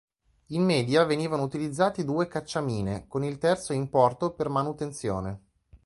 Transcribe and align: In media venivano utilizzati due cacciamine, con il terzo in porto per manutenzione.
In 0.47 0.63
media 0.65 1.03
venivano 1.05 1.43
utilizzati 1.43 2.03
due 2.03 2.25
cacciamine, 2.27 3.05
con 3.07 3.23
il 3.23 3.37
terzo 3.37 3.71
in 3.71 3.87
porto 3.87 4.31
per 4.33 4.49
manutenzione. 4.49 5.41